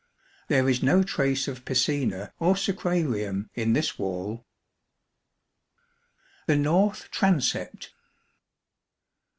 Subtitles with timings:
[0.47, 4.47] There is no trace of piscina or sacrarium in this wall.
[6.47, 7.91] The North Transept.